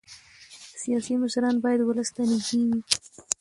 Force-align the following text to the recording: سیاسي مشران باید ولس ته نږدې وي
سیاسي 0.81 1.13
مشران 1.23 1.55
باید 1.63 1.81
ولس 1.83 2.09
ته 2.15 2.21
نږدې 2.31 2.59
وي 2.67 2.79